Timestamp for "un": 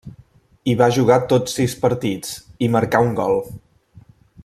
3.11-3.15